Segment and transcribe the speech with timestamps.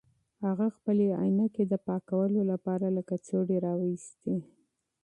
[0.45, 4.35] هغه خپلې عینکې د پاکولو لپاره له کڅوړې راویستې.